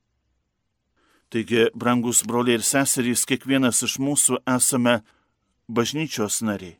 Taigi, 1.34 1.68
brangus 1.74 2.24
broliai 2.28 2.60
ir 2.60 2.64
seserys, 2.64 3.26
kiekvienas 3.26 3.82
iš 3.88 3.98
mūsų 4.00 4.40
esame 4.56 5.00
bažnyčios 5.68 6.42
nariai. 6.46 6.78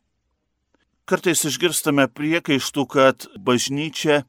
Kartais 1.06 1.44
išgirstame 1.46 2.06
priekaištų, 2.10 2.86
kad 2.90 3.26
bažnyčia 3.38 4.24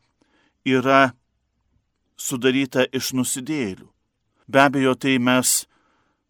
yra 0.65 1.13
sudaryta 2.17 2.85
iš 2.93 3.13
nusidėlių. 3.17 3.87
Be 4.47 4.61
abejo, 4.61 4.93
tai 4.95 5.17
mes, 5.17 5.65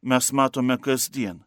mes 0.02 0.32
matome 0.32 0.78
kasdien. 0.80 1.44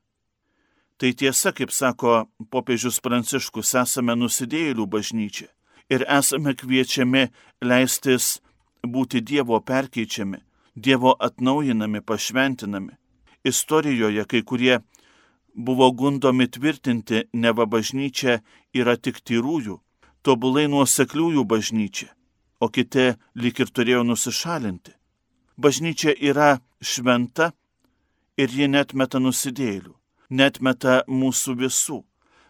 Tai 1.00 1.14
tiesa, 1.16 1.52
kaip 1.56 1.72
sako 1.72 2.26
popiežius 2.52 3.00
Pranciškus, 3.00 3.72
esame 3.80 4.16
nusidėlių 4.20 4.84
bažnyčia 4.84 5.48
ir 5.90 6.04
esame 6.08 6.54
kviečiami 6.54 7.26
leistis 7.66 8.38
būti 8.86 9.20
Dievo 9.20 9.58
perkeičiami, 9.60 10.38
Dievo 10.84 11.12
atnaujinami, 11.26 12.00
pašventinami. 12.00 12.94
Istorijoje 13.44 14.24
kai 14.24 14.42
kurie 14.42 14.78
buvo 15.54 15.90
gundomi 15.92 16.46
tvirtinti, 16.54 17.24
neva 17.32 17.66
bažnyčia 17.66 18.40
yra 18.74 18.96
tik 18.96 19.20
tyrųjų, 19.26 19.76
tobulai 20.24 20.66
nuosekliųjų 20.72 21.44
bažnyčia, 21.52 22.08
o 22.60 22.68
kiti 22.68 23.06
lik 23.34 23.60
ir 23.60 23.72
turėjo 23.76 24.02
nusišalinti. 24.08 24.92
Bažnyčia 25.60 26.14
yra 26.16 26.60
šventa 26.80 27.52
ir 28.40 28.48
ji 28.48 28.68
net 28.68 28.94
meta 28.94 29.20
nusidėlių, 29.20 29.94
net 30.30 30.60
meta 30.64 31.02
mūsų 31.08 31.56
visų, 31.64 32.02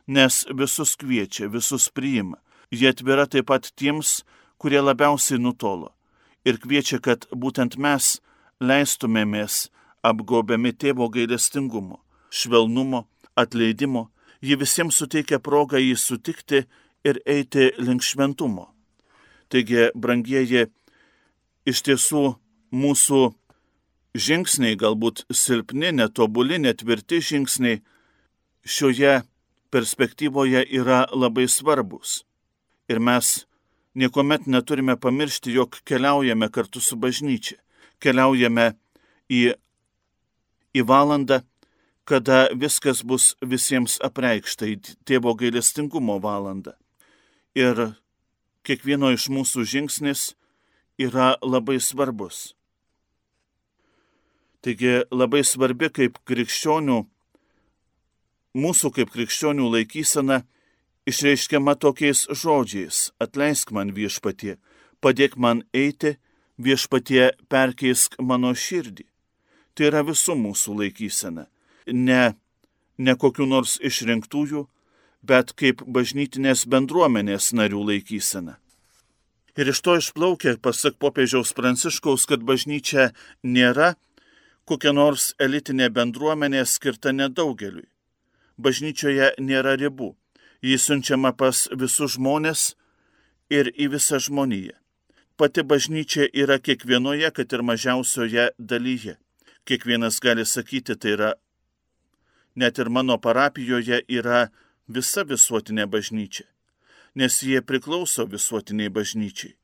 nes 0.06 0.44
visus 0.54 0.94
kviečia, 1.00 1.48
visus 1.50 1.90
priima. 1.90 2.38
Jie 2.70 2.92
atvira 2.92 3.26
taip 3.26 3.48
pat 3.50 3.72
tiems, 3.74 4.20
kurie 4.58 4.78
labiausiai 4.78 5.42
nutolo. 5.42 5.90
Ir 6.44 6.58
kviečia, 6.60 7.00
kad 7.04 7.26
būtent 7.30 7.76
mes 7.76 8.18
leistumėmės 8.60 9.68
apgobiami 10.02 10.72
tėvo 10.72 11.10
gailestingumo, 11.12 12.00
švelnumo, 12.30 13.04
atleidimo. 13.36 14.08
Ji 14.40 14.56
visiems 14.56 14.96
suteikia 14.96 15.38
progą 15.38 15.80
jį 15.80 15.96
sutikti 16.00 16.64
ir 17.04 17.20
eiti 17.28 17.70
link 17.78 18.04
šventumo. 18.04 18.70
Taigi, 19.52 19.90
brangieji, 19.94 20.68
iš 21.68 21.82
tiesų 21.84 22.22
mūsų 22.72 23.20
žingsniai, 24.14 24.78
galbūt 24.80 25.26
silpni, 25.28 25.92
netobuli, 25.92 26.60
netvirti 26.62 27.20
žingsniai 27.20 27.82
šioje 28.64 29.20
perspektyvoje 29.70 30.64
yra 30.80 31.04
labai 31.12 31.48
svarbus. 31.48 32.22
Ir 32.90 32.98
mes 32.98 33.44
niekuomet 33.94 34.46
neturime 34.46 34.96
pamiršti, 34.96 35.52
jog 35.52 35.80
keliaujame 35.84 36.50
kartu 36.50 36.80
su 36.80 36.96
bažnyčia. 36.96 37.58
Keliaujame 38.00 38.72
į, 39.30 39.54
į 40.74 40.84
valandą, 40.86 41.42
kada 42.04 42.48
viskas 42.54 43.02
bus 43.04 43.34
visiems 43.42 43.98
apreikšta, 44.02 44.66
į 44.66 44.96
tėvo 45.06 45.34
gailestingumo 45.38 46.18
valandą. 46.22 46.74
Ir 47.54 47.92
kiekvieno 48.66 49.12
iš 49.14 49.28
mūsų 49.30 49.66
žingsnis 49.68 50.32
yra 51.00 51.34
labai 51.42 51.78
svarbus. 51.80 52.54
Taigi 54.60 55.00
labai 55.10 55.40
svarbi 55.46 55.88
kaip 55.88 56.18
krikščionių, 56.28 56.98
mūsų 58.60 58.90
kaip 58.96 59.12
krikščionių 59.14 59.70
laikysena 59.72 60.42
išreiškiama 61.06 61.74
tokiais 61.74 62.26
žodžiais- 62.30 63.10
atleisk 63.24 63.72
man 63.72 63.92
viešpatie, 63.92 64.56
padėk 65.02 65.36
man 65.36 65.62
eiti, 65.72 66.16
viešpatie 66.58 67.32
perkeisk 67.48 68.18
mano 68.20 68.52
širdį. 68.52 69.04
Tai 69.74 69.84
yra 69.84 70.02
visų 70.02 70.34
mūsų 70.36 70.70
laikysena, 70.80 71.46
ne, 71.86 72.34
ne 72.98 73.14
kokiu 73.14 73.46
nors 73.46 73.78
išrinktųjų, 73.78 74.66
bet 75.22 75.56
kaip 75.56 75.82
bažnytinės 75.86 76.66
bendruomenės 76.66 77.52
narių 77.52 77.82
laikysena. 77.90 78.56
Ir 79.56 79.66
iš 79.68 79.80
to 79.80 79.96
išplaukia, 79.96 80.60
pasak 80.60 80.94
popiežiaus 80.98 81.52
Pranciškaus, 81.52 82.26
kad 82.26 82.40
bažnyčia 82.40 83.12
nėra 83.44 83.96
kokia 84.70 84.92
nors 84.94 85.32
elitinė 85.42 85.88
bendruomenė 85.90 86.62
skirta 86.72 87.10
nedaugeliui. 87.10 87.88
Bažnyčioje 88.60 89.32
nėra 89.42 89.74
ribų. 89.80 90.12
Jis 90.62 90.84
siunčiama 90.84 91.32
pas 91.32 91.68
visus 91.72 92.16
žmonės 92.18 92.74
ir 93.50 93.72
į 93.74 93.90
visą 93.96 94.20
žmoniją. 94.20 94.76
Pati 95.40 95.62
bažnyčia 95.64 96.26
yra 96.36 96.58
kiekvienoje, 96.60 97.30
kad 97.32 97.52
ir 97.52 97.62
mažiausioje 97.64 98.50
dalyje. 98.58 99.16
Kiekvienas 99.64 100.20
gali 100.20 100.44
sakyti, 100.44 100.96
tai 101.00 101.14
yra, 101.16 101.30
net 102.54 102.78
ir 102.78 102.90
mano 102.92 103.16
parapijoje 103.16 104.02
yra 104.08 104.50
visa 104.88 105.24
visuotinė 105.24 105.86
bažnyčia, 105.88 106.44
nes 107.14 107.40
jie 107.42 107.62
priklauso 107.64 108.26
visuotiniai 108.28 108.92
bažnyčiai. 108.92 109.54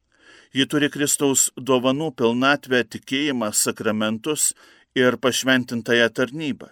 Ji 0.56 0.64
turi 0.70 0.88
Kristaus 0.88 1.50
dovanų 1.56 2.12
pilnatvę, 2.16 2.80
tikėjimą, 2.88 3.50
sakramentus 3.52 4.54
ir 4.96 5.18
pašventintąją 5.20 6.08
tarnybą. 6.16 6.70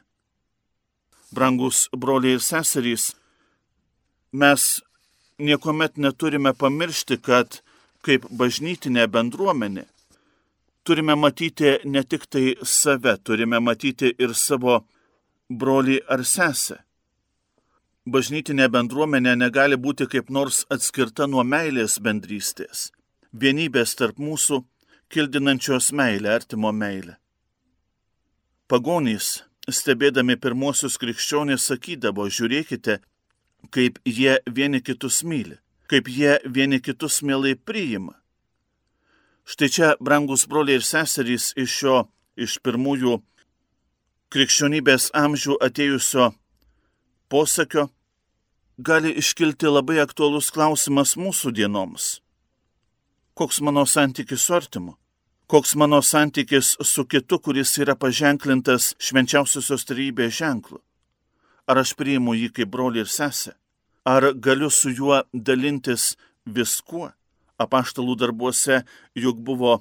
Brangus 1.35 1.88
broliai 1.93 2.38
ir 2.38 2.40
seserys, 2.40 3.11
mes 4.35 4.83
niekuomet 5.38 5.97
neturime 5.97 6.53
pamiršti, 6.59 7.18
kad 7.23 7.62
kaip 8.05 8.27
bažnytinė 8.31 9.07
bendruomenė 9.09 9.87
turime 10.85 11.14
matyti 11.14 11.79
ne 11.85 12.03
tik 12.03 12.27
tai 12.27 12.55
save, 12.62 13.16
turime 13.25 13.59
matyti 13.61 14.12
ir 14.18 14.35
savo 14.35 14.83
brolį 15.49 16.01
ar 16.09 16.25
sesę. 16.29 16.77
Bažnytinė 18.05 18.68
bendruomenė 18.68 19.33
negali 19.40 19.79
būti 19.81 20.07
kaip 20.12 20.29
nors 20.37 20.64
atskirta 20.77 21.27
nuo 21.27 21.44
meilės 21.55 21.97
bendrystės, 22.05 22.90
vienybės 23.33 23.97
tarp 23.97 24.20
mūsų, 24.20 24.61
kildinančios 25.09 25.88
meilę, 25.97 26.35
artimo 26.37 26.73
meilę. 26.73 27.16
Pagonys, 28.68 29.44
stebėdami 29.70 30.37
pirmosius 30.37 30.99
krikščionys, 31.01 31.64
sakydavo, 31.70 32.29
žiūrėkite, 32.29 32.99
kaip 33.70 33.98
jie 34.05 34.38
vieni 34.46 34.81
kitus 34.83 35.22
myli, 35.24 35.59
kaip 35.90 36.09
jie 36.09 36.38
vieni 36.44 36.81
kitus 36.81 37.22
mielai 37.22 37.55
priima. 37.55 38.14
Štai 39.44 39.68
čia, 39.68 39.88
brangus 40.00 40.46
broliai 40.48 40.81
ir 40.81 40.85
seserys, 40.85 41.53
iš 41.57 41.77
šio, 41.79 41.98
iš 42.37 42.59
pirmųjų 42.64 43.18
krikščionybės 44.33 45.11
amžių 45.14 45.59
atėjusio 45.62 46.33
posakio, 47.29 47.90
gali 48.79 49.12
iškilti 49.20 49.68
labai 49.68 50.00
aktuolus 50.03 50.50
klausimas 50.50 51.14
mūsų 51.20 51.53
dienoms. 51.61 52.18
Koks 53.35 53.61
mano 53.61 53.85
santykis 53.87 54.46
su 54.46 54.55
artimu? 54.57 54.94
koks 55.46 55.74
mano 55.74 56.03
santykis 56.03 56.77
su 56.81 57.05
kitu, 57.05 57.38
kuris 57.38 57.77
yra 57.79 57.94
paženklintas 57.94 58.94
švenčiausiosios 58.98 59.85
trybės 59.88 60.38
ženklu. 60.40 60.81
Ar 61.66 61.81
aš 61.81 61.94
priimu 61.96 62.35
jį 62.37 62.50
kaip 62.59 62.70
brolį 62.72 63.05
ir 63.05 63.11
sesę? 63.11 63.55
Ar 64.05 64.35
galiu 64.37 64.68
su 64.70 64.92
juo 64.92 65.22
dalintis 65.33 66.14
viskuo? 66.44 67.11
Apaštalų 67.57 68.16
darbuose 68.20 68.83
juk 69.16 69.38
buvo 69.46 69.79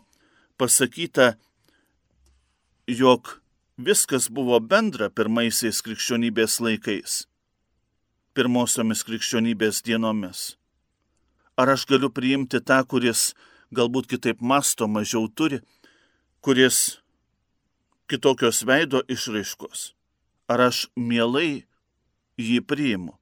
pasakyta, 0.62 1.34
jog 2.88 3.40
viskas 3.78 4.30
buvo 4.30 4.60
bendra 4.62 5.10
pirmaisiais 5.10 5.82
krikščionybės 5.84 6.60
laikais, 6.62 7.16
pirmosiomis 8.38 9.02
krikščionybės 9.04 9.82
dienomis. 9.84 10.54
Ar 11.58 11.74
aš 11.74 11.88
galiu 11.90 12.14
priimti 12.14 12.62
tą, 12.62 12.80
kuris 12.86 13.34
galbūt 13.74 14.08
kitaip 14.14 14.40
masto, 14.42 14.88
mažiau 14.88 15.28
turi, 15.28 15.60
kuris 16.46 17.00
kitokios 18.08 18.64
veido 18.68 19.04
išraiškos. 19.10 19.92
Ar 20.48 20.70
aš 20.70 20.88
mielai 20.96 21.66
jį 22.38 22.62
priimu, 22.66 23.14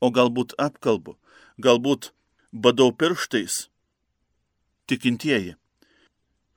o 0.00 0.10
galbūt 0.10 0.54
apkalbu, 0.58 1.16
galbūt 1.58 2.12
badau 2.52 2.92
pirštais. 2.92 3.68
Tikintieji. 4.86 5.54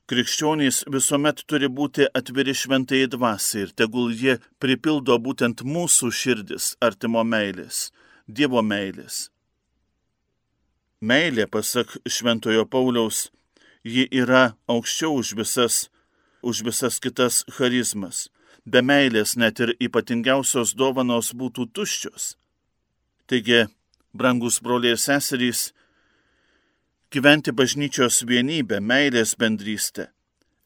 Krikščionys 0.08 0.86
visuomet 0.88 1.42
turi 1.52 1.68
būti 1.68 2.06
atviri 2.16 2.54
šventai 2.56 3.02
dvasiai 3.12 3.66
ir 3.66 3.72
tegul 3.76 4.14
jie 4.16 4.38
pripildo 4.64 5.18
būtent 5.20 5.66
mūsų 5.68 6.12
širdis 6.16 6.76
artimo 6.80 7.24
meilės, 7.28 7.90
Dievo 8.28 8.62
meilės. 8.64 9.28
Meilė, 11.00 11.46
pasak 11.48 11.92
Šventojo 12.08 12.64
Pauliaus, 12.66 13.28
ji 13.84 14.08
yra 14.12 14.56
aukščiau 14.68 15.20
už 15.20 15.36
visas, 15.38 15.76
už 16.42 16.64
visas 16.68 17.00
kitas 17.04 17.44
charizmas. 17.58 18.28
Be 18.68 18.82
meilės 18.84 19.38
net 19.40 19.62
ir 19.64 19.72
ypatingiausios 19.80 20.74
dovanos 20.76 21.32
būtų 21.32 21.70
tuščios. 21.72 22.36
Taigi, 23.28 23.64
brangus 24.12 24.60
broliai 24.60 24.98
ir 24.98 25.00
seserys, 25.00 25.72
gyventi 27.12 27.54
bažnyčios 27.56 28.26
vienybę, 28.28 28.82
meilės 28.84 29.36
bendrystę 29.40 30.10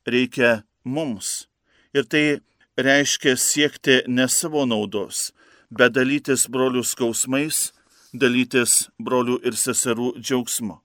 reikia 0.05 0.63
mums. 0.83 1.47
Ir 1.93 2.07
tai 2.09 2.41
reiškia 2.77 3.35
siekti 3.37 4.01
ne 4.07 4.27
savo 4.27 4.65
naudos, 4.65 5.31
bet 5.69 5.93
dalytis 5.93 6.47
brolių 6.49 6.83
skausmais, 6.87 7.71
dalytis 8.13 8.89
brolių 8.99 9.41
ir 9.45 9.57
seserų 9.57 10.15
džiaugsmu. 10.19 10.79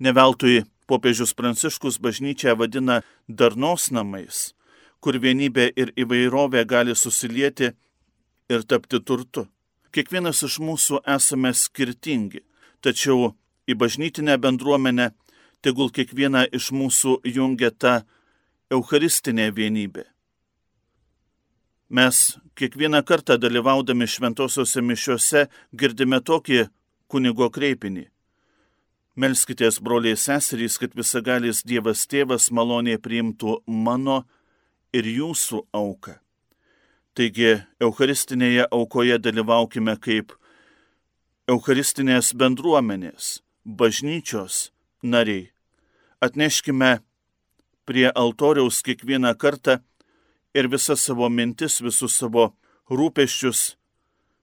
Neveltui 0.00 0.64
popiežius 0.88 1.34
Pranciškus 1.36 2.00
bažnyčią 2.00 2.56
vadina 2.56 3.02
darnos 3.28 3.90
namais, 3.92 4.54
kur 5.00 5.18
vienybė 5.18 5.70
ir 5.76 5.92
įvairovė 5.96 6.64
gali 6.68 6.94
susilieti 6.96 7.72
ir 8.50 8.66
tapti 8.68 9.00
turtu. 9.00 9.46
Kiekvienas 9.94 10.42
iš 10.46 10.60
mūsų 10.62 11.00
esame 11.16 11.52
skirtingi, 11.56 12.44
tačiau 12.84 13.32
į 13.66 13.74
bažnytinę 13.80 14.36
bendruomenę 14.38 15.10
tegul 15.64 15.90
kiekviena 15.90 16.44
iš 16.46 16.70
mūsų 16.76 17.18
jungia 17.24 17.70
ta 17.70 17.94
eucharistinė 18.70 19.50
vienybė. 19.56 20.06
Mes 21.90 22.38
kiekvieną 22.54 23.02
kartą 23.02 23.34
dalyvaudami 23.42 24.06
šventosiuose 24.06 24.82
mišiuose 24.86 25.48
girdime 25.74 26.20
tokį 26.22 26.68
kunigo 27.10 27.50
kreipinį 27.50 28.06
Melskitės, 29.20 29.80
broliai 29.82 30.16
seserys, 30.16 30.78
kad 30.78 30.94
visagalis 30.96 31.64
Dievas 31.66 32.06
tėvas 32.08 32.46
maloniai 32.54 33.00
priimtų 33.02 33.58
mano 33.66 34.22
ir 34.92 35.06
jūsų 35.06 35.64
auką. 35.76 36.16
Taigi, 37.14 37.60
Eucharistinėje 37.82 38.66
aukoje 38.70 39.18
dalyvaukime 39.18 39.96
kaip 40.00 40.32
Eucharistinės 41.50 42.30
bendruomenės, 42.38 43.40
bažnyčios 43.64 44.70
nariai. 45.02 45.50
Atneškime 46.22 47.00
prie 47.88 48.06
altoriaus 48.14 48.82
kiekvieną 48.86 49.34
kartą 49.34 49.80
ir 50.54 50.68
visas 50.70 51.02
savo 51.02 51.28
mintis, 51.28 51.80
visus 51.82 52.14
savo 52.14 52.52
rūpeščius, 52.90 53.74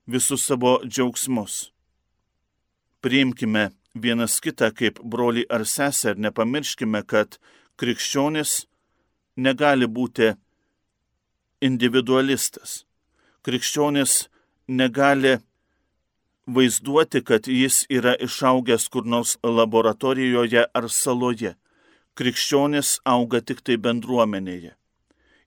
visus 0.07 0.43
savo 0.43 0.79
džiaugsmus. 0.83 1.71
Priimkime 2.99 3.69
vienas 3.95 4.39
kitą 4.43 4.71
kaip 4.75 4.99
broli 5.03 5.45
ar 5.49 5.65
sesę 5.65 6.15
ir 6.15 6.21
nepamirškime, 6.27 7.03
kad 7.07 7.39
krikščionis 7.79 8.65
negali 9.37 9.87
būti 9.87 10.33
individualistas. 11.61 12.83
Krikščionis 13.45 14.27
negali 14.67 15.37
vaizduoti, 16.47 17.21
kad 17.23 17.47
jis 17.47 17.85
yra 17.89 18.15
išaugęs 18.27 18.89
kur 18.89 19.05
nors 19.05 19.37
laboratorijoje 19.43 20.65
ar 20.73 20.89
saloje. 20.89 21.55
Krikščionis 22.17 22.97
auga 23.05 23.41
tik 23.41 23.61
tai 23.61 23.77
bendruomenėje. 23.77 24.73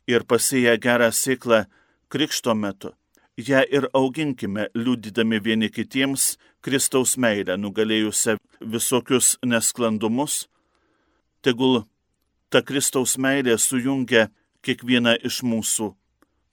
Ir 0.06 0.24
pasėję 0.24 0.76
gerą 0.82 1.10
sėklą 1.14 1.64
krikšto 2.10 2.54
metu, 2.54 2.92
ją 3.36 3.62
ir 3.76 3.88
auginkime, 3.94 4.68
liūdydami 4.74 5.40
vieni 5.42 5.70
kitiems 5.70 6.36
Kristaus 6.60 7.16
meilę, 7.16 7.56
nugalėjusią 7.56 8.36
visokius 8.60 9.36
nesklandumus. 9.46 10.46
Tegul 11.42 11.84
ta 12.50 12.62
Kristaus 12.66 13.16
meilė 13.18 13.56
sujungia 13.58 14.28
kiekvieną 14.66 15.16
iš 15.26 15.40
mūsų 15.46 15.92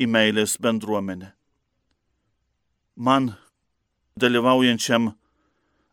į 0.01 0.07
meilės 0.13 0.57
bendruomenę. 0.61 1.33
Man 2.95 3.33
dalyvaujančiam 4.17 5.11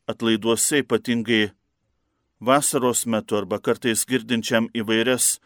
atlaiduose 0.08 0.82
ypatingai 0.84 1.52
vasaros 2.40 3.04
metu 3.06 3.36
arba 3.40 3.58
kartais 3.60 4.04
girdinčiam 4.08 4.68
įvairias 4.76 5.38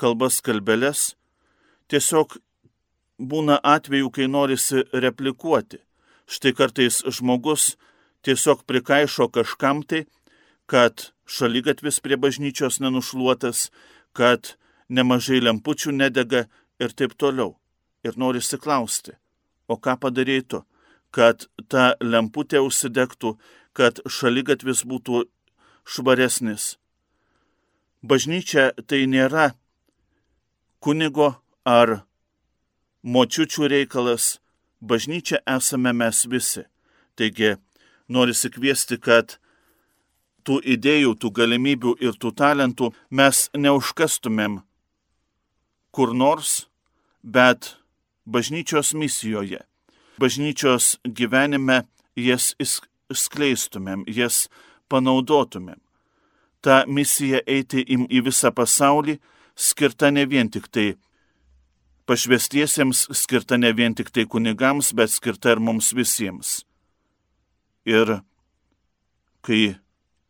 kalbas 0.00 0.40
kalbeles, 0.44 1.14
tiesiog 1.88 2.36
būna 3.18 3.58
atvejų, 3.64 4.10
kai 4.12 4.28
norisi 4.28 4.84
replikuoti. 4.92 5.80
Štai 6.26 6.52
kartais 6.58 7.02
žmogus 7.06 7.76
tiesiog 8.26 8.64
prikaišo 8.68 9.28
kažkam 9.32 9.82
tai, 9.86 10.04
kad 10.66 11.12
šalygatvis 11.26 12.00
prie 12.02 12.18
bažnyčios 12.18 12.80
nenušluotas, 12.82 13.70
kad 14.16 14.54
nemažai 14.88 15.42
lempučių 15.44 15.92
nedega 15.92 16.46
ir 16.80 16.96
taip 16.96 17.14
toliau. 17.20 17.54
Ir 18.06 18.16
norisi 18.16 18.58
klausti, 18.62 19.16
o 19.68 19.74
ką 19.76 19.96
padarėjai 20.00 20.48
tu? 20.50 20.60
kad 21.16 21.46
ta 21.72 21.94
lemputė 22.00 22.60
užsidegtų, 22.60 23.36
kad 23.76 24.00
šalygatvis 24.04 24.84
būtų 24.88 25.24
švaresnis. 25.88 26.76
Bažnyčia 28.04 28.72
tai 28.88 29.06
nėra 29.10 29.54
kunigo 30.84 31.30
ar 31.64 32.02
močiučių 33.02 33.70
reikalas, 33.72 34.36
bažnyčia 34.80 35.40
esame 35.56 35.94
mes 35.96 36.24
visi. 36.28 36.66
Taigi 37.16 37.56
norisi 38.12 38.52
kviesti, 38.52 39.00
kad 39.00 39.38
tų 40.46 40.60
idėjų, 40.76 41.14
tų 41.20 41.32
galimybių 41.40 41.96
ir 42.06 42.18
tų 42.22 42.32
talentų 42.38 42.92
mes 43.10 43.48
neužkastumėm 43.56 44.60
kur 45.90 46.12
nors, 46.14 46.66
bet 47.22 47.74
bažnyčios 48.26 48.94
misijoje 48.94 49.64
bažnyčios 50.18 50.96
gyvenime 51.04 51.84
jas 52.16 52.54
skleistumėm, 53.12 54.04
jas 54.08 54.46
panaudotumėm. 54.90 55.80
Ta 56.60 56.84
misija 56.88 57.42
eiti 57.46 57.84
į 57.84 58.22
visą 58.26 58.50
pasaulį 58.54 59.18
skirta 59.54 60.10
ne 60.10 60.24
vien 60.26 60.50
tik 60.50 60.66
tai 60.72 60.94
pašvestiesiems, 62.06 63.06
skirta 63.14 63.58
ne 63.58 63.72
vien 63.76 63.94
tik 63.94 64.10
tai 64.10 64.26
kunigams, 64.26 64.92
bet 64.96 65.12
skirta 65.12 65.54
ir 65.54 65.62
mums 65.62 65.92
visiems. 65.94 66.64
Ir 67.86 68.18
kai 69.46 69.76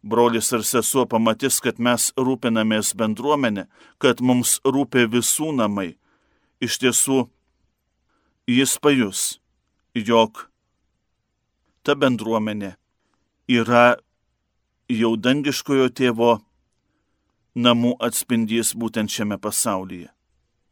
brolis 0.07 0.53
ar 0.55 0.62
sesuo 0.64 1.07
pamatys, 1.11 1.59
kad 1.61 1.81
mes 1.83 2.12
rūpinamės 2.16 2.95
bendruomenę, 2.99 3.66
kad 3.99 4.23
mums 4.23 4.59
rūpia 4.64 5.07
visų 5.11 5.53
namai, 5.59 5.97
iš 6.62 6.79
tiesų 6.83 7.27
jis 8.47 8.77
pajus, 8.79 9.23
jog 9.95 10.47
ta 11.83 11.95
bendruomenė 11.99 12.77
yra 13.51 13.97
jau 14.90 15.14
dangiškojo 15.19 15.88
tėvo 15.90 16.37
namų 17.57 17.97
atspindys 18.05 18.75
būtent 18.77 19.11
šiame 19.11 19.38
pasaulyje. 19.42 20.11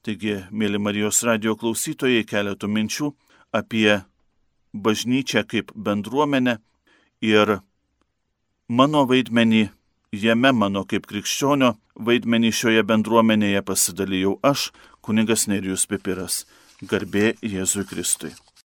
Taigi, 0.05 0.43
mėly 0.53 0.79
Marijos 0.79 1.23
radio 1.25 1.55
klausytojai, 1.57 2.27
keletų 2.29 2.69
minčių 2.69 3.09
apie 3.57 4.03
bažnyčią 4.75 5.45
kaip 5.49 5.73
bendruomenę 5.75 6.59
ir 7.25 7.59
mano 8.69 9.05
vaidmenį 9.09 9.69
jame, 10.13 10.53
mano 10.53 10.85
kaip 10.89 11.07
krikščionio 11.11 11.75
vaidmenį 11.95 12.53
šioje 12.53 12.87
bendruomenėje 12.89 13.63
pasidalijau 13.63 14.39
aš, 14.43 14.71
kunigas 15.05 15.47
Nerijus 15.49 15.87
Pipiras. 15.87 16.45
Garbė 16.83 17.35
Jėzui 17.41 17.87
Kristui. 17.89 18.35